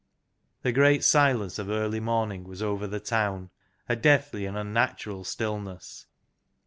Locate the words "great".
0.71-1.03